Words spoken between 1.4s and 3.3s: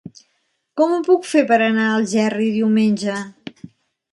per anar a Algerri diumenge?